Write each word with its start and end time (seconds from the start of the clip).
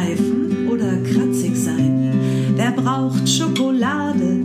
schleifen 0.00 0.68
oder 0.68 0.96
kratzig 1.02 1.56
sein? 1.56 2.12
Wer 2.56 2.72
braucht 2.72 3.28
Schokolade? 3.28 4.39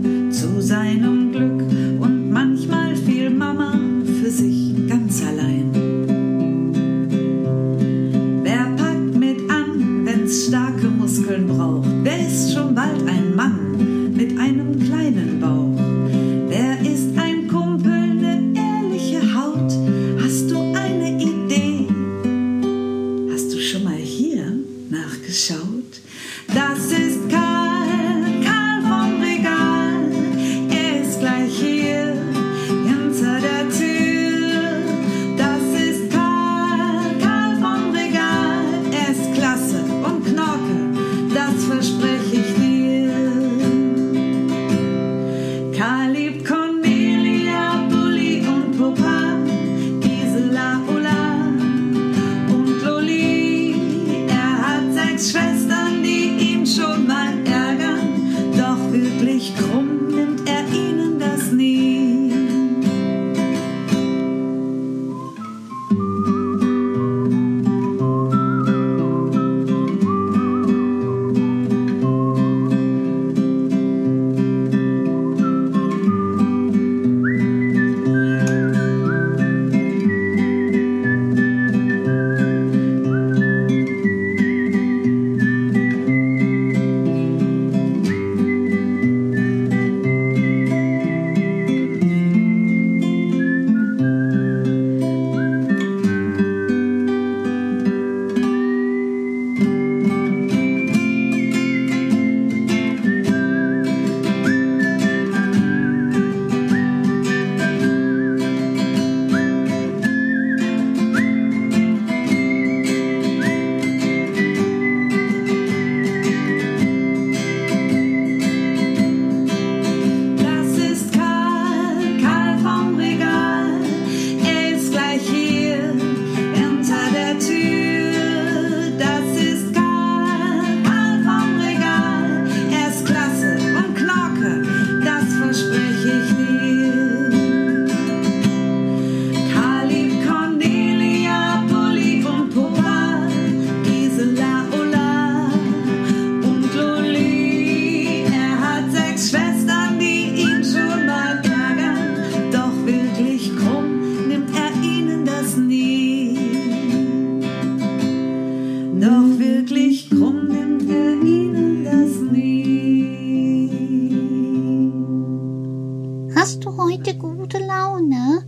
Hast 166.36 166.66
du 166.66 166.76
heute 166.76 167.16
gute 167.16 167.56
Laune? 167.56 168.44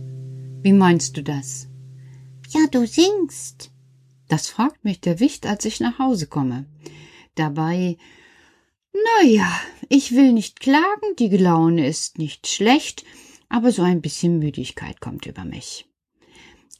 Wie 0.61 0.73
meinst 0.73 1.17
du 1.17 1.23
das? 1.23 1.67
Ja, 2.49 2.67
du 2.69 2.85
singst. 2.85 3.71
Das 4.27 4.47
fragt 4.47 4.85
mich 4.85 5.01
der 5.01 5.19
Wicht, 5.19 5.47
als 5.47 5.65
ich 5.65 5.79
nach 5.79 5.97
Hause 5.97 6.27
komme. 6.27 6.67
Dabei, 7.33 7.97
na 8.93 9.27
ja, 9.27 9.51
ich 9.89 10.11
will 10.11 10.33
nicht 10.33 10.59
klagen, 10.59 11.15
die 11.17 11.35
Laune 11.35 11.87
ist 11.87 12.19
nicht 12.19 12.45
schlecht, 12.45 13.05
aber 13.49 13.71
so 13.71 13.81
ein 13.81 14.01
bisschen 14.01 14.37
Müdigkeit 14.37 15.01
kommt 15.01 15.25
über 15.25 15.43
mich. 15.43 15.89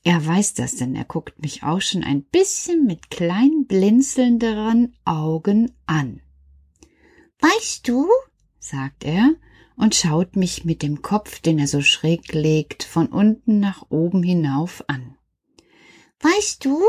Er 0.04 0.24
weiß 0.24 0.54
das, 0.54 0.76
denn 0.76 0.96
er 0.96 1.06
guckt 1.06 1.42
mich 1.42 1.64
auch 1.64 1.82
schon 1.82 2.04
ein 2.04 2.22
bisschen 2.22 2.86
mit 2.86 3.10
klein 3.10 3.66
blinzelnderen 3.66 4.96
Augen 5.06 5.72
an. 5.88 6.22
Weißt 7.40 7.88
du, 7.88 8.08
sagt 8.60 9.06
er, 9.06 9.34
und 9.80 9.96
schaut 9.96 10.36
mich 10.36 10.66
mit 10.66 10.84
dem 10.84 11.02
Kopf, 11.02 11.40
den 11.40 11.58
er 11.58 11.68
so 11.68 11.81
schräg 11.81 12.34
legt, 12.34 12.84
von 12.84 13.08
unten 13.08 13.60
nach 13.62 13.86
oben 13.90 14.22
hinauf 14.22 14.84
an. 14.88 15.18
Weißt 16.20 16.66
du, 16.66 16.84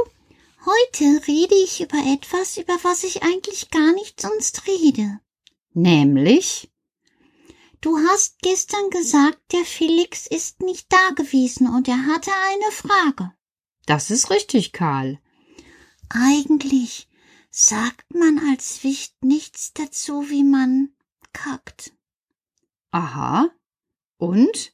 heute 0.67 1.27
rede 1.29 1.55
ich 1.65 1.81
über 1.81 1.99
etwas, 2.13 2.57
über 2.57 2.77
was 2.83 3.05
ich 3.05 3.23
eigentlich 3.23 3.71
gar 3.71 3.95
nicht 3.95 4.21
sonst 4.21 4.67
rede. 4.67 5.21
Nämlich? 5.73 6.73
Du 7.81 7.97
hast 7.97 8.41
gestern 8.41 8.91
gesagt, 8.91 9.41
der 9.53 9.65
Felix 9.65 10.27
ist 10.27 10.61
nicht 10.61 10.93
da 10.93 11.11
gewesen 11.15 11.69
und 11.69 11.87
er 11.87 12.07
hatte 12.07 12.33
eine 12.49 12.73
Frage. 12.73 13.33
Das 13.87 14.11
ist 14.11 14.31
richtig, 14.31 14.73
Karl. 14.73 15.21
Eigentlich 16.09 17.09
sagt 17.51 18.13
man 18.15 18.41
als 18.51 18.83
Wicht 18.83 19.23
nichts 19.23 19.73
dazu, 19.75 20.29
wie 20.29 20.45
man 20.45 20.91
kackt. 21.33 21.93
Aha. 22.91 23.51
Und? 24.19 24.73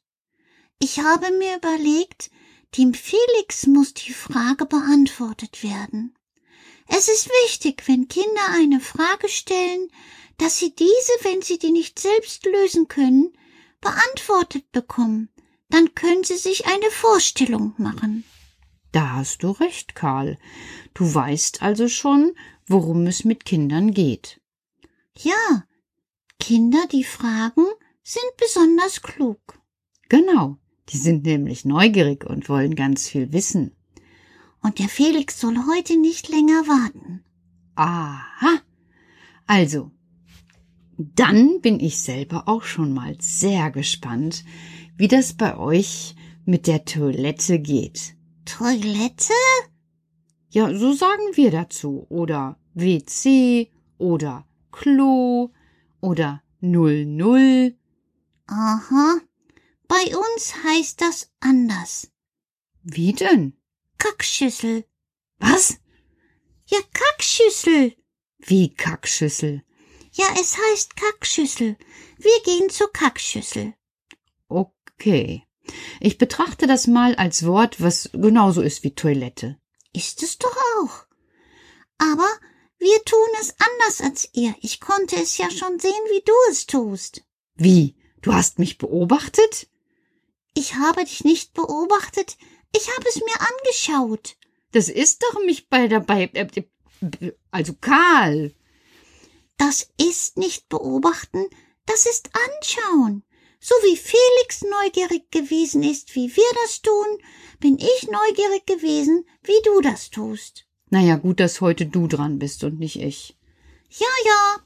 Ich 0.79 1.01
habe 1.01 1.31
mir 1.39 1.57
überlegt, 1.57 2.31
dem 2.77 2.95
Felix 2.95 3.67
muss 3.67 3.95
die 3.95 4.13
Frage 4.13 4.67
beantwortet 4.67 5.63
werden. 5.63 6.15
Es 6.89 7.09
ist 7.09 7.29
wichtig, 7.45 7.83
wenn 7.87 8.09
Kinder 8.09 8.49
eine 8.53 8.81
Frage 8.81 9.29
stellen, 9.29 9.91
dass 10.39 10.59
sie 10.59 10.75
diese, 10.75 11.13
wenn 11.23 11.43
sie 11.43 11.59
die 11.59 11.73
nicht 11.73 11.99
selbst 11.99 12.45
lösen 12.45 12.89
können, 12.89 13.33
beantwortet 13.81 14.71
bekommen. 14.73 15.31
Dann 15.69 15.95
können 15.95 16.25
sie 16.25 16.37
sich 16.37 16.67
eine 16.67 16.91
Vorstellung 16.91 17.75
machen. 17.79 18.25
Da 18.93 19.15
hast 19.15 19.43
du 19.43 19.51
recht, 19.51 19.95
Karl. 19.95 20.39
Du 20.95 21.13
weißt 21.13 21.63
also 21.63 21.89
schon, 21.89 22.37
worum 22.67 23.07
es 23.07 23.25
mit 23.25 23.45
Kindern 23.45 23.93
geht. 23.93 24.41
Ja, 25.19 25.65
Kinder, 26.39 26.87
die 26.93 27.05
fragen, 27.05 27.67
sind 28.07 28.37
besonders 28.37 29.03
klug. 29.03 29.41
Genau, 30.09 30.59
die 30.91 30.97
sind 30.97 31.25
nämlich 31.25 31.65
neugierig 31.65 32.25
und 32.25 32.49
wollen 32.49 32.77
ganz 32.77 33.09
viel 33.09 33.33
wissen. 33.33 33.75
Und 34.63 34.79
der 34.79 34.89
Felix 34.89 35.41
soll 35.41 35.57
heute 35.69 35.99
nicht 35.99 36.29
länger 36.29 36.69
warten. 36.69 37.25
Aha. 37.75 38.61
Also, 39.49 39.91
dann 40.97 41.61
bin 41.61 41.81
ich 41.81 42.01
selber 42.01 42.45
auch 42.47 42.63
schon 42.63 42.95
mal 42.95 43.17
sehr 43.21 43.73
gespannt, 43.73 44.45
wie 44.97 45.09
das 45.09 45.35
bei 45.35 45.59
euch 45.59 46.15
mit 46.45 46.69
der 46.69 46.85
Toilette 46.85 47.59
geht. 47.59 48.15
Toilette? 48.45 49.35
Ja, 50.51 50.73
so 50.73 50.93
sagen 50.93 51.35
wir 51.35 51.51
dazu. 51.51 52.07
Oder 52.09 52.57
WC 52.75 53.69
oder 53.99 54.47
Klo 54.71 55.51
oder 56.01 56.43
00. 56.61 57.77
Aha. 58.47 59.21
Bei 59.89 60.17
uns 60.17 60.55
heißt 60.65 61.01
das 61.01 61.31
anders. 61.41 62.11
Wie 62.83 63.13
denn? 63.13 63.57
Kackschüssel. 63.99 64.85
Was? 65.39 65.79
Ja, 66.67 66.79
Kackschüssel. 66.93 67.97
Wie 68.39 68.75
Kackschüssel? 68.75 69.63
Ja, 70.13 70.27
es 70.41 70.57
heißt 70.57 70.97
Kackschüssel. 70.97 71.77
Wir 72.17 72.43
gehen 72.45 72.71
zur 72.71 72.93
Kackschüssel. 72.93 73.75
Okay. 74.49 75.43
Ich 76.01 76.17
betrachte 76.19 76.67
das 76.67 76.87
mal 76.87 77.15
als 77.17 77.45
Wort, 77.45 77.81
was 77.81 78.11
genauso 78.13 78.63
ist 78.63 78.83
wie 78.83 78.95
Toilette. 78.95 79.59
Ist 79.93 80.23
es 80.23 80.39
doch 80.39 80.57
auch. 80.79 81.07
Aber 81.99 82.29
wir 82.79 83.03
tun 83.05 83.29
es 83.41 83.55
anders 83.59 84.01
als 84.01 84.29
ihr. 84.33 84.55
Ich 84.61 84.81
konnte 84.81 85.17
es 85.17 85.39
ja 85.39 85.51
schon 85.51 85.79
sehen, 85.79 85.93
wie 86.11 86.23
du 86.25 86.33
es 86.51 86.67
tust. 86.67 87.25
Wie? 87.55 87.97
Du 88.27 88.35
hast 88.35 88.59
mich 88.59 88.77
beobachtet? 88.77 89.69
Ich 90.53 90.75
habe 90.75 91.05
dich 91.05 91.23
nicht 91.23 91.55
beobachtet. 91.55 92.37
Ich 92.77 92.89
habe 92.91 93.09
es 93.09 93.21
mir 93.21 93.41
angeschaut. 93.41 94.37
Das 94.73 94.89
ist 94.89 95.23
doch 95.23 95.39
mich 95.45 95.69
bei 95.69 95.87
dabei. 95.87 96.29
Äh, 96.33 96.49
äh, 97.21 97.33
also 97.53 97.75
Karl. 97.81 98.53
Das 99.59 99.91
ist 99.97 100.39
nicht 100.39 100.69
beobachten, 100.69 101.47
das 101.87 102.05
ist 102.05 102.31
anschauen. 102.35 103.23
So 103.61 103.77
wie 103.85 103.97
Felix 103.97 104.63
neugierig 104.63 105.31
gewesen 105.31 105.85
ist, 105.85 106.17
wie 106.17 106.35
wir 106.35 106.53
das 106.65 106.83
tun, 106.83 107.07
bin 107.61 107.79
ich 107.79 108.09
neugierig 108.11 108.67
gewesen, 108.67 109.25
wie 109.45 109.63
du 109.65 109.81
das 109.83 110.11
tust. 110.11 110.67
Naja, 110.91 111.15
gut, 111.15 111.39
dass 111.39 111.61
heute 111.61 111.87
du 111.87 112.09
dran 112.09 112.41
bist 112.41 112.65
und 112.65 112.81
nicht 112.81 113.01
ich. 113.01 113.37
Ja, 113.89 114.09
ja. 114.25 114.57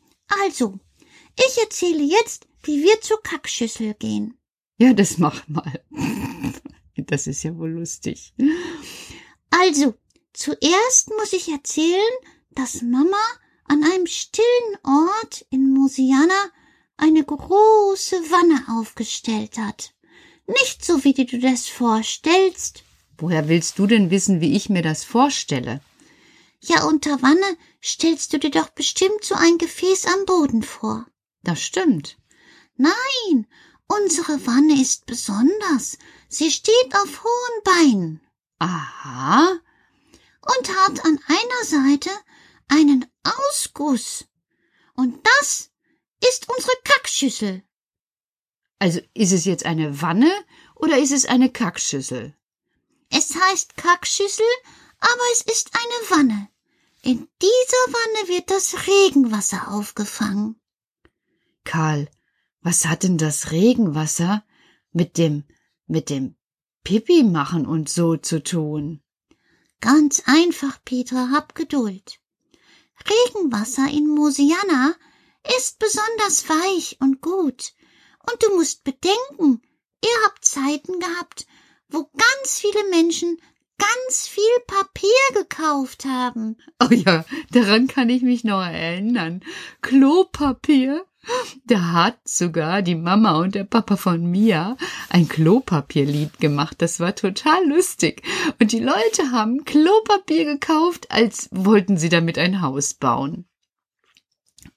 Also, 0.46 0.78
ich 1.36 1.60
erzähle 1.60 2.02
jetzt, 2.02 2.46
wie 2.62 2.82
wir 2.82 3.00
zur 3.00 3.22
Kackschüssel 3.22 3.94
gehen. 3.94 4.38
Ja, 4.78 4.92
das 4.92 5.18
mach 5.18 5.46
mal. 5.48 5.82
Das 7.06 7.26
ist 7.26 7.44
ja 7.44 7.56
wohl 7.56 7.70
lustig. 7.70 8.34
Also, 9.48 9.94
zuerst 10.34 11.08
muss 11.16 11.32
ich 11.32 11.48
erzählen, 11.48 12.12
dass 12.50 12.82
Mama 12.82 13.16
an 13.64 13.82
einem 13.84 14.06
stillen 14.06 14.76
Ort 14.82 15.46
in 15.48 15.72
Mosiana 15.72 16.50
eine 16.98 17.24
große 17.24 18.16
Wanne 18.30 18.78
aufgestellt 18.78 19.56
hat. 19.56 19.94
Nicht 20.46 20.84
so, 20.84 21.04
wie 21.04 21.14
du 21.14 21.24
dir 21.24 21.40
das 21.40 21.68
vorstellst. 21.68 22.84
Woher 23.16 23.48
willst 23.48 23.78
du 23.78 23.86
denn 23.86 24.10
wissen, 24.10 24.40
wie 24.40 24.54
ich 24.56 24.68
mir 24.68 24.82
das 24.82 25.04
vorstelle? 25.04 25.80
Ja, 26.60 26.84
unter 26.84 27.22
Wanne 27.22 27.56
stellst 27.82 28.32
du 28.32 28.38
dir 28.38 28.50
doch 28.50 28.68
bestimmt 28.70 29.24
so 29.24 29.34
ein 29.34 29.58
Gefäß 29.58 30.06
am 30.06 30.26
Boden 30.26 30.62
vor. 30.62 31.06
Das 31.42 31.62
stimmt. 31.62 32.18
Nein, 32.80 33.46
unsere 33.88 34.46
Wanne 34.46 34.80
ist 34.80 35.04
besonders. 35.04 35.98
Sie 36.30 36.50
steht 36.50 36.94
auf 36.94 37.22
hohen 37.22 37.62
Beinen. 37.62 38.26
Aha. 38.58 39.58
Und 40.40 40.76
hat 40.78 41.04
an 41.04 41.20
einer 41.26 41.64
Seite 41.64 42.10
einen 42.68 43.04
Ausguss. 43.22 44.24
Und 44.94 45.26
das 45.26 45.70
ist 46.26 46.48
unsere 46.48 46.72
Kackschüssel. 46.84 47.62
Also 48.78 49.00
ist 49.12 49.32
es 49.32 49.44
jetzt 49.44 49.66
eine 49.66 50.00
Wanne 50.00 50.32
oder 50.74 50.96
ist 50.96 51.12
es 51.12 51.26
eine 51.26 51.52
Kackschüssel? 51.52 52.34
Es 53.10 53.34
heißt 53.34 53.76
Kackschüssel, 53.76 54.52
aber 55.00 55.24
es 55.34 55.42
ist 55.42 55.70
eine 55.74 56.16
Wanne. 56.16 56.48
In 57.02 57.28
dieser 57.42 57.86
Wanne 57.92 58.28
wird 58.28 58.50
das 58.50 58.86
Regenwasser 58.86 59.70
aufgefangen. 59.70 60.58
Karl, 61.64 62.08
was 62.62 62.86
hat 62.86 63.02
denn 63.02 63.18
das 63.18 63.50
Regenwasser 63.50 64.44
mit 64.92 65.18
dem, 65.18 65.44
mit 65.86 66.10
dem 66.10 66.36
Pipi 66.84 67.22
machen 67.22 67.66
und 67.66 67.88
so 67.88 68.16
zu 68.16 68.42
tun? 68.42 69.02
Ganz 69.80 70.22
einfach, 70.26 70.78
Petra, 70.84 71.30
hab 71.32 71.54
Geduld. 71.54 72.20
Regenwasser 73.08 73.88
in 73.90 74.06
Mosiana 74.08 74.94
ist 75.58 75.78
besonders 75.78 76.48
weich 76.48 76.98
und 77.00 77.22
gut. 77.22 77.72
Und 78.30 78.42
du 78.42 78.54
musst 78.56 78.84
bedenken, 78.84 79.62
ihr 80.04 80.24
habt 80.26 80.44
Zeiten 80.44 81.00
gehabt, 81.00 81.46
wo 81.88 82.10
ganz 82.12 82.60
viele 82.60 82.88
Menschen 82.90 83.40
ganz 83.78 84.26
viel 84.28 84.42
Papier 84.66 85.42
gekauft 85.42 86.04
haben. 86.04 86.58
Oh 86.80 86.92
ja, 86.92 87.24
daran 87.50 87.86
kann 87.86 88.10
ich 88.10 88.22
mich 88.22 88.44
noch 88.44 88.62
erinnern. 88.62 89.42
Klopapier. 89.80 91.06
Da 91.64 91.92
hat 91.92 92.18
sogar 92.24 92.82
die 92.82 92.94
Mama 92.94 93.38
und 93.40 93.54
der 93.54 93.64
Papa 93.64 93.96
von 93.96 94.24
Mia 94.30 94.76
ein 95.08 95.28
Klopapierlied 95.28 96.38
gemacht. 96.40 96.76
Das 96.78 96.98
war 96.98 97.14
total 97.14 97.66
lustig. 97.68 98.22
Und 98.58 98.72
die 98.72 98.80
Leute 98.80 99.30
haben 99.30 99.64
Klopapier 99.64 100.44
gekauft, 100.44 101.10
als 101.10 101.48
wollten 101.52 101.96
sie 101.98 102.08
damit 102.08 102.38
ein 102.38 102.62
Haus 102.62 102.94
bauen. 102.94 103.46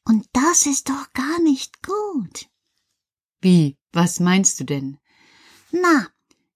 Und 0.05 0.25
das 0.33 0.65
ist 0.65 0.89
doch 0.89 1.13
gar 1.13 1.41
nicht 1.41 1.81
gut. 1.81 2.47
Wie? 3.41 3.77
Was 3.93 4.19
meinst 4.19 4.59
du 4.59 4.63
denn? 4.63 4.97
Na, 5.71 6.07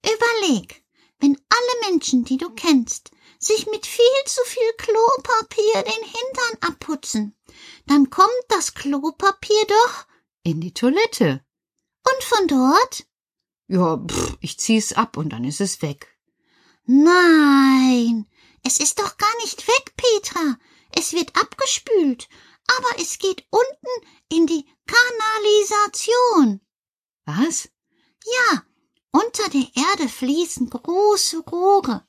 überleg, 0.02 0.84
wenn 1.20 1.36
alle 1.36 1.90
Menschen, 1.90 2.24
die 2.24 2.36
du 2.36 2.50
kennst, 2.50 3.12
sich 3.38 3.66
mit 3.66 3.86
viel 3.86 4.04
zu 4.26 4.40
viel 4.44 4.72
Klopapier 4.76 5.82
den 5.82 6.04
Hintern 6.04 6.70
abputzen, 6.72 7.36
dann 7.88 8.10
kommt 8.10 8.44
das 8.48 8.74
Klopapier 8.74 9.66
doch 9.66 10.06
in 10.42 10.60
die 10.60 10.72
Toilette. 10.72 11.44
Und 12.04 12.22
von 12.22 12.48
dort? 12.48 13.06
Ja, 13.66 13.98
pff, 13.98 14.38
ich 14.40 14.58
zieh's 14.58 14.92
ab 14.92 15.16
und 15.16 15.30
dann 15.30 15.44
ist 15.44 15.60
es 15.60 15.82
weg. 15.82 16.16
Nein, 16.84 18.26
es 18.64 18.80
ist 18.80 18.98
doch 18.98 19.18
gar 19.18 19.36
nicht 19.42 19.66
weg, 19.68 19.94
Petra. 19.96 20.58
Es 20.90 21.12
wird 21.12 21.36
abgespült, 21.36 22.28
aber 22.66 23.02
es 23.02 23.18
geht 23.18 23.46
unten 23.50 24.08
in 24.30 24.46
die 24.46 24.64
Kanalisation. 24.86 26.60
Was? 27.26 27.68
Ja, 28.24 28.62
unter 29.10 29.48
der 29.50 29.68
Erde 29.74 30.08
fließen 30.08 30.70
große 30.70 31.40
Rohre. 31.40 32.06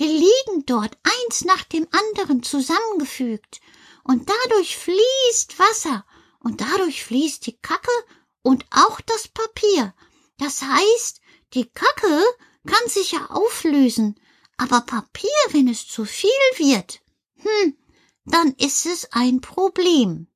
Die 0.00 0.04
liegen 0.04 0.66
dort 0.66 0.98
eins 1.02 1.44
nach 1.44 1.62
dem 1.64 1.86
anderen 1.90 2.42
zusammengefügt, 2.42 3.60
und 4.04 4.28
dadurch 4.28 4.76
fließt 4.76 5.58
Wasser, 5.58 6.04
und 6.40 6.60
dadurch 6.60 7.04
fließt 7.04 7.46
die 7.46 7.56
Kacke 7.58 7.92
und 8.42 8.64
auch 8.70 9.00
das 9.02 9.28
Papier. 9.28 9.94
Das 10.38 10.62
heißt, 10.62 11.20
die 11.54 11.66
Kacke 11.66 12.22
kann 12.66 12.88
sich 12.88 13.12
ja 13.12 13.26
auflösen, 13.26 14.18
aber 14.56 14.80
Papier, 14.82 15.30
wenn 15.50 15.68
es 15.68 15.86
zu 15.86 16.04
viel 16.04 16.30
wird, 16.56 17.02
hm, 17.36 17.76
dann 18.24 18.54
ist 18.54 18.86
es 18.86 19.12
ein 19.12 19.40
Problem. 19.40 20.28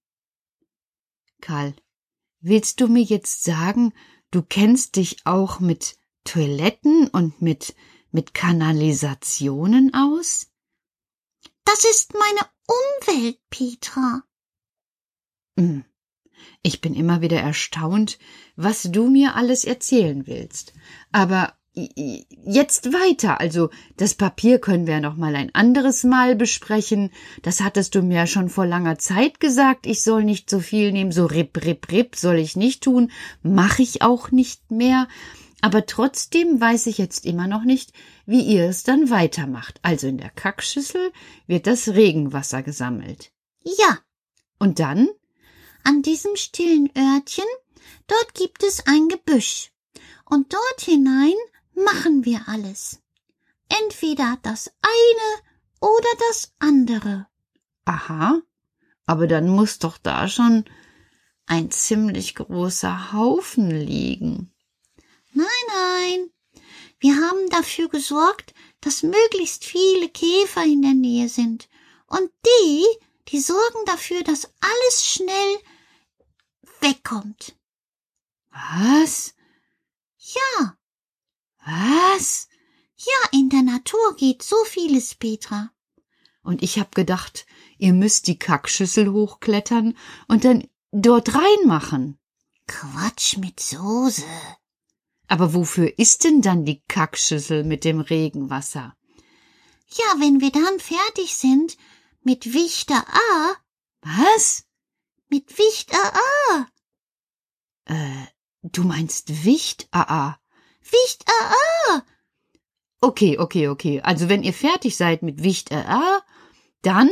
Karl, 1.40 1.75
willst 2.40 2.80
du 2.80 2.88
mir 2.88 3.02
jetzt 3.02 3.44
sagen, 3.44 3.92
du 4.30 4.42
kennst 4.42 4.97
dich 4.97 5.26
auch 5.26 5.61
mit 5.61 5.99
Toiletten 6.25 7.09
und 7.09 7.42
mit, 7.42 7.75
mit 8.11 8.35
Kanalisationen 8.35 9.92
aus? 9.94 10.47
Das 11.64 11.85
ist 11.85 12.14
meine 12.14 12.53
Umwelt, 12.66 13.38
Petra. 13.50 14.23
Hm. 15.59 15.85
Ich 16.62 16.80
bin 16.80 16.94
immer 16.94 17.21
wieder 17.21 17.40
erstaunt, 17.40 18.18
was 18.56 18.83
du 18.83 19.09
mir 19.09 19.35
alles 19.37 19.64
erzählen 19.64 20.26
willst. 20.26 20.73
Aber 21.12 21.54
jetzt 21.75 22.92
weiter. 22.92 23.40
Also 23.40 23.71
das 23.97 24.14
Papier 24.14 24.61
können 24.61 24.87
wir 24.87 25.00
noch 25.00 25.16
mal 25.16 25.35
ein 25.35 25.54
anderes 25.54 26.04
Mal 26.04 26.37
besprechen. 26.37 27.11
Das 27.42 27.61
hattest 27.61 27.94
du 27.94 28.02
mir 28.02 28.18
ja 28.18 28.26
schon 28.26 28.49
vor 28.49 28.66
langer 28.66 28.99
Zeit 28.99 29.40
gesagt. 29.40 29.87
Ich 29.87 30.02
soll 30.02 30.25
nicht 30.25 30.49
so 30.49 30.61
viel 30.61 30.92
nehmen. 30.92 31.12
So 31.12 31.26
rip 31.26 31.64
rip 31.64 31.90
rip 31.90 32.16
soll 32.16 32.37
ich 32.37 32.56
nicht 32.56 32.85
tun. 32.85 33.11
Mache 33.42 33.83
ich 33.83 34.02
auch 34.02 34.30
nicht 34.30 34.71
mehr. 34.71 35.09
Aber 35.64 35.87
trotzdem 35.87 36.61
weiß 36.61 36.88
ich 36.88 36.99
jetzt 36.99 37.25
immer 37.25 37.47
noch 37.47 37.64
nicht, 37.64 37.94
wie 38.26 38.42
ihr 38.42 38.68
es 38.68 38.83
dann 38.83 39.09
weitermacht. 39.09 39.80
Also 39.80 40.06
in 40.09 40.18
der 40.18 40.28
Kackschüssel 40.28 41.11
wird 41.47 41.66
das 41.66 41.88
Regenwasser 41.88 42.62
gesammelt. 42.62 43.33
Ja. 43.62 44.00
Und 44.59 44.78
dann? 44.78 45.09
An 45.83 46.02
diesem 46.02 46.37
stillen 46.37 46.90
Örtchen, 46.94 47.47
dort 48.09 48.35
gibt 48.35 48.62
es 48.62 48.87
ein 48.87 49.09
Gebüsch. 49.09 49.73
Und 50.26 50.52
dort 50.52 50.83
hinein 50.83 51.33
machen 51.75 52.26
wir 52.26 52.42
alles. 52.47 53.00
Entweder 53.71 54.37
das 54.42 54.71
eine 54.83 55.50
oder 55.80 56.11
das 56.28 56.52
andere. 56.59 57.26
Aha, 57.87 58.42
aber 59.06 59.26
dann 59.26 59.49
muss 59.49 59.78
doch 59.78 59.97
da 59.97 60.28
schon 60.28 60.66
ein 61.47 61.71
ziemlich 61.71 62.35
großer 62.35 63.14
Haufen 63.14 63.71
liegen. 63.71 64.53
Nein, 65.35 65.47
nein. 65.69 66.31
Wir 66.99 67.17
haben 67.17 67.50
dafür 67.50 67.88
gesorgt, 67.88 68.55
dass 68.81 69.03
möglichst 69.03 69.64
viele 69.64 70.09
Käfer 70.09 70.64
in 70.64 70.83
der 70.83 70.95
Nähe 70.95 71.29
sind. 71.29 71.69
Und 72.07 72.31
die, 72.47 72.87
die 73.29 73.41
sorgen 73.41 73.85
dafür, 73.87 74.23
dass 74.23 74.53
alles 74.61 75.05
schnell 75.05 75.59
wegkommt. 76.81 77.57
Was? 78.50 79.35
Ja, 80.19 80.76
was? 81.67 82.49
Ja, 82.97 83.38
in 83.38 83.50
der 83.50 83.62
Natur 83.62 84.17
geht 84.17 84.43
so 84.43 84.57
vieles, 84.64 85.14
Petra. 85.14 85.71
Und 86.43 86.62
ich 86.62 86.79
hab 86.79 86.95
gedacht, 86.95 87.47
ihr 87.79 87.93
müsst 87.93 88.29
die 88.29 88.38
Kackschüssel 88.38 89.11
hochklettern 89.12 89.97
und 90.29 90.45
dann 90.45 90.69
dort 90.93 91.35
reinmachen. 91.35 92.19
Quatsch 92.67 93.38
mit 93.38 93.61
Soße. 93.61 94.25
Aber 95.35 95.53
wofür 95.53 95.99
ist 95.99 96.23
denn 96.23 96.43
dann 96.43 96.64
die 96.64 96.81
Kackschüssel 96.87 97.64
mit 97.64 97.83
dem 97.83 97.99
Regenwasser? 97.99 98.97
Ja, 99.88 100.05
wenn 100.21 100.41
wir 100.41 100.53
dann 100.53 100.79
fertig 100.79 101.35
sind 101.35 101.76
mit 102.23 102.55
Wichter 102.55 103.05
A. 103.09 103.57
Was? 104.03 104.62
Mit 105.29 105.59
Wichter 105.59 105.99
A. 106.53 106.67
Äh, 107.87 108.26
du 108.62 108.85
meinst 108.85 109.45
Wicht 109.45 109.88
AA? 109.91 110.38
Wicht 110.83 111.25
AA. 111.26 112.05
Okay, 113.00 113.37
okay, 113.37 113.67
okay. 113.67 114.03
Also 114.03 114.29
wenn 114.29 114.45
ihr 114.45 114.55
fertig 114.55 114.97
seid 114.97 115.25
mit 115.25 115.43
Wicht 115.43 115.73
AA, 115.73 116.23
dann 116.83 117.11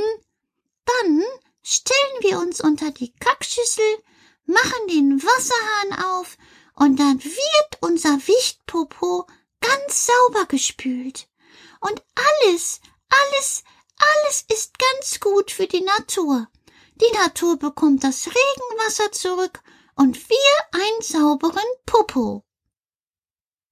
dann 0.85 1.23
stellen 1.65 2.19
wir 2.21 2.39
uns 2.39 2.61
unter 2.61 2.93
die 2.93 3.13
Kackschüssel, 3.15 3.99
machen 4.47 4.87
den 4.89 5.21
Wasserhahn 5.21 6.21
auf 6.21 6.39
und 6.75 6.99
dann 6.99 7.23
wird 7.23 7.79
unser 7.81 8.17
Wichtpopo 8.27 9.27
ganz 9.61 10.07
sauber 10.07 10.47
gespült. 10.47 11.29
Und 11.81 12.03
alles, 12.45 12.81
alles, 13.09 13.65
alles 13.99 14.45
ist 14.53 14.79
ganz 14.79 15.21
gut 15.21 15.51
für 15.51 15.67
die 15.67 15.83
Natur. 15.83 16.49
Die 16.97 17.17
Natur 17.19 17.59
bekommt 17.59 18.05
das 18.05 18.27
Regenwasser 18.27 19.13
zurück 19.13 19.63
und 19.97 20.29
wir 20.29 20.81
einen 20.81 21.03
sauberen 21.03 21.63
Popo. 21.87 22.45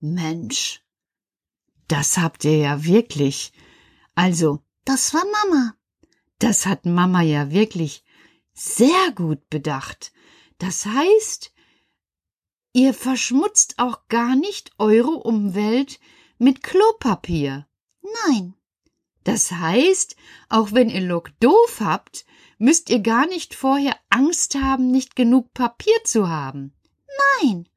Mensch, 0.00 0.82
das 1.88 2.18
habt 2.18 2.44
ihr 2.44 2.56
ja 2.56 2.84
wirklich. 2.84 3.52
Also. 4.14 4.62
Das 4.84 5.12
war 5.12 5.24
Mama. 5.24 5.74
Das 6.38 6.66
hat 6.66 6.86
Mama 6.86 7.22
ja 7.22 7.50
wirklich 7.50 8.02
sehr 8.54 9.12
gut 9.14 9.48
bedacht. 9.50 10.12
Das 10.58 10.86
heißt, 10.86 11.52
ihr 12.72 12.94
verschmutzt 12.94 13.74
auch 13.78 14.08
gar 14.08 14.36
nicht 14.36 14.70
eure 14.78 15.10
Umwelt 15.10 16.00
mit 16.38 16.62
Klopapier. 16.62 17.66
Nein. 18.26 18.54
Das 19.24 19.52
heißt, 19.52 20.16
auch 20.48 20.72
wenn 20.72 20.88
ihr 20.88 21.02
Look 21.02 21.30
doof 21.40 21.80
habt, 21.80 22.24
müsst 22.58 22.90
ihr 22.90 23.00
gar 23.00 23.26
nicht 23.26 23.54
vorher 23.54 23.96
Angst 24.08 24.54
haben, 24.54 24.90
nicht 24.90 25.16
genug 25.16 25.52
Papier 25.52 25.96
zu 26.04 26.28
haben. 26.28 26.74
Nein, 27.42 27.68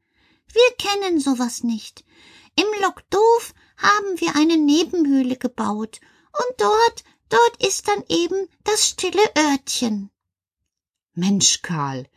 wir 0.51 0.75
kennen 0.77 1.19
sowas 1.19 1.63
nicht. 1.63 2.05
Im 2.55 2.67
Lokdoof 2.81 3.53
haben 3.77 4.19
wir 4.19 4.35
eine 4.35 4.57
Nebenhöhle 4.57 5.38
gebaut 5.38 6.00
und 6.31 6.62
dort, 6.62 7.03
dort 7.29 7.65
ist 7.65 7.88
dann 7.88 8.03
eben 8.09 8.47
das 8.63 8.88
stille 8.89 9.23
Örtchen. 9.38 10.12
Mensch, 11.13 11.62
Karl, 11.62 12.07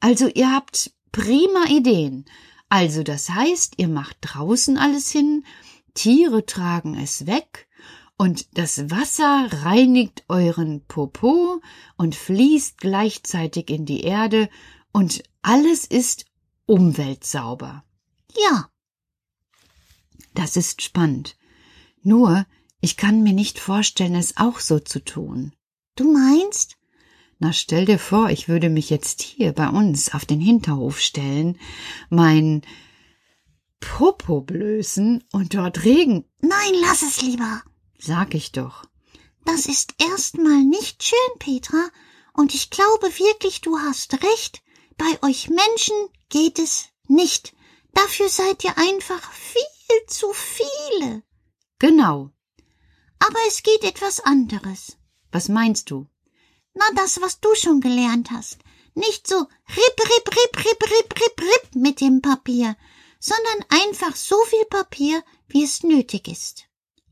also 0.00 0.28
ihr 0.28 0.52
habt 0.52 0.92
prima 1.16 1.64
Ideen. 1.70 2.26
Also 2.68 3.02
das 3.02 3.30
heißt, 3.30 3.74
ihr 3.78 3.88
macht 3.88 4.18
draußen 4.20 4.76
alles 4.76 5.10
hin, 5.10 5.46
Tiere 5.94 6.44
tragen 6.44 6.94
es 6.94 7.26
weg, 7.26 7.68
und 8.18 8.58
das 8.58 8.90
Wasser 8.90 9.48
reinigt 9.50 10.24
euren 10.28 10.84
Popo 10.84 11.62
und 11.96 12.14
fließt 12.14 12.78
gleichzeitig 12.78 13.70
in 13.70 13.86
die 13.86 14.02
Erde, 14.02 14.50
und 14.92 15.22
alles 15.40 15.86
ist 15.86 16.26
umweltsauber. 16.66 17.82
Ja, 18.36 18.68
das 20.34 20.56
ist 20.56 20.82
spannend. 20.82 21.38
Nur, 22.02 22.44
ich 22.82 22.98
kann 22.98 23.22
mir 23.22 23.32
nicht 23.32 23.58
vorstellen, 23.58 24.16
es 24.16 24.36
auch 24.36 24.60
so 24.60 24.80
zu 24.80 25.02
tun. 25.02 25.54
Du 25.94 26.12
meinst? 26.12 26.76
Na, 27.38 27.52
stell 27.52 27.84
dir 27.84 27.98
vor, 27.98 28.30
ich 28.30 28.48
würde 28.48 28.70
mich 28.70 28.88
jetzt 28.88 29.20
hier 29.20 29.52
bei 29.52 29.68
uns 29.68 30.14
auf 30.14 30.24
den 30.24 30.40
Hinterhof 30.40 31.00
stellen, 31.00 31.58
mein 32.08 32.62
Popo 33.80 34.40
blößen 34.40 35.22
und 35.32 35.54
dort 35.54 35.84
Regen. 35.84 36.24
Nein, 36.40 36.72
lass 36.80 37.02
es 37.02 37.20
lieber. 37.20 37.62
Sag 37.98 38.34
ich 38.34 38.52
doch. 38.52 38.84
Das 39.44 39.66
ist 39.66 39.94
erstmal 39.98 40.64
nicht 40.64 41.04
schön, 41.04 41.38
Petra, 41.38 41.88
und 42.32 42.54
ich 42.54 42.70
glaube 42.70 43.06
wirklich, 43.06 43.60
du 43.60 43.78
hast 43.78 44.14
recht. 44.14 44.62
Bei 44.96 45.28
euch 45.28 45.48
Menschen 45.48 45.96
geht 46.30 46.58
es 46.58 46.88
nicht. 47.06 47.54
Dafür 47.92 48.28
seid 48.28 48.64
ihr 48.64 48.76
einfach 48.76 49.32
viel 49.32 50.06
zu 50.06 50.32
viele. 50.32 51.22
Genau. 51.78 52.30
Aber 53.18 53.38
es 53.48 53.62
geht 53.62 53.84
etwas 53.84 54.20
anderes. 54.20 54.96
Was 55.32 55.48
meinst 55.48 55.90
du? 55.90 56.06
Na, 56.76 56.84
das, 56.94 57.20
was 57.22 57.40
du 57.40 57.48
schon 57.54 57.80
gelernt 57.80 58.30
hast. 58.30 58.58
Nicht 58.94 59.26
so 59.26 59.36
rip, 59.36 59.96
rip, 59.98 60.28
rip, 60.28 60.56
rip, 60.58 60.82
rip, 60.82 61.20
rip, 61.20 61.40
rip 61.40 61.74
mit 61.74 62.00
dem 62.02 62.20
Papier, 62.20 62.76
sondern 63.18 63.64
einfach 63.70 64.14
so 64.14 64.36
viel 64.46 64.64
Papier, 64.66 65.22
wie 65.48 65.64
es 65.64 65.82
nötig 65.82 66.28
ist. 66.28 66.68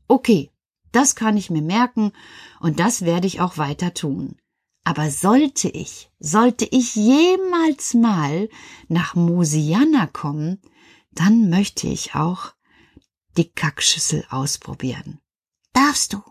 Okay, 0.07 0.51
das 0.91 1.15
kann 1.15 1.35
ich 1.35 1.49
mir 1.49 1.63
merken 1.63 2.11
und 2.59 2.79
das 2.79 3.01
werde 3.01 3.25
ich 3.27 3.41
auch 3.41 3.57
weiter 3.57 3.93
tun. 3.93 4.37
Aber 4.83 5.09
sollte 5.09 5.67
ich, 5.67 6.11
sollte 6.19 6.65
ich 6.65 6.95
jemals 6.95 7.95
mal 7.95 8.49
nach 8.87 9.15
Mosiana 9.15 10.05
kommen, 10.05 10.61
dann 11.11 11.49
möchte 11.49 11.87
ich 11.87 12.13
auch 12.13 12.53
die 13.35 13.49
Kackschüssel 13.49 14.27
ausprobieren. 14.29 15.21
Darfst 15.73 16.13
du? 16.13 16.21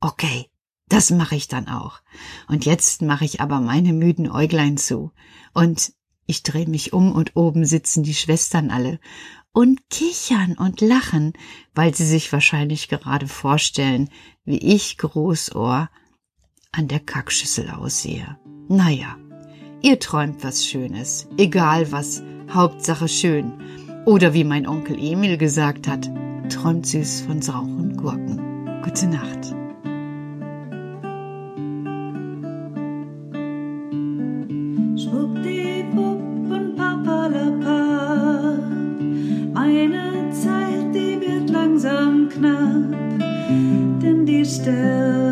Okay, 0.00 0.50
das 0.88 1.10
mache 1.10 1.36
ich 1.36 1.48
dann 1.48 1.68
auch. 1.68 2.00
Und 2.48 2.64
jetzt 2.66 3.02
mache 3.02 3.24
ich 3.24 3.40
aber 3.40 3.60
meine 3.60 3.92
müden 3.92 4.30
Äuglein 4.30 4.76
zu. 4.76 5.12
Und 5.52 5.92
ich 6.26 6.42
drehe 6.42 6.68
mich 6.68 6.92
um 6.92 7.12
und 7.12 7.36
oben 7.36 7.64
sitzen 7.64 8.02
die 8.02 8.14
Schwestern 8.14 8.70
alle 8.70 8.98
und 9.52 9.88
kichern 9.88 10.56
und 10.58 10.80
lachen, 10.80 11.32
weil 11.74 11.94
sie 11.94 12.06
sich 12.06 12.32
wahrscheinlich 12.32 12.88
gerade 12.88 13.28
vorstellen, 13.28 14.10
wie 14.44 14.58
ich 14.58 14.98
Großohr 14.98 15.88
an 16.72 16.88
der 16.88 17.00
Kackschüssel 17.00 17.70
aussehe. 17.70 18.36
Naja, 18.68 19.16
ihr 19.80 20.00
träumt 20.00 20.42
was 20.42 20.66
Schönes, 20.66 21.28
egal 21.38 21.92
was, 21.92 22.22
Hauptsache 22.50 23.08
schön. 23.08 23.52
Oder 24.06 24.34
wie 24.34 24.44
mein 24.44 24.66
Onkel 24.66 24.98
Emil 24.98 25.38
gesagt 25.38 25.88
hat, 25.88 26.10
träumt 26.50 26.86
süß 26.86 27.22
von 27.22 27.40
sauren 27.40 27.96
Gurken. 27.96 28.82
Gute 28.82 29.06
Nacht. 29.06 29.63
Die 44.62 45.23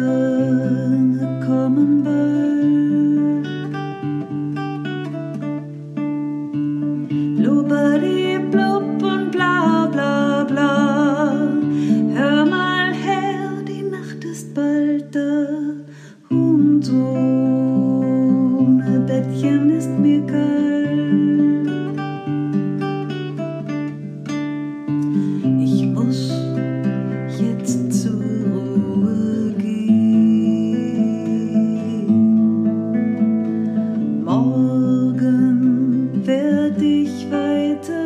ich 37.73 38.02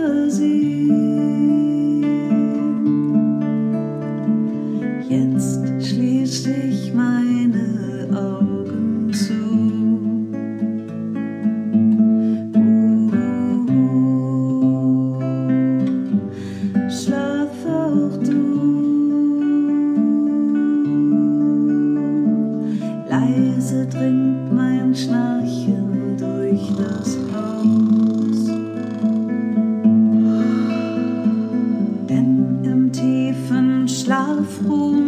froh. 34.47 35.06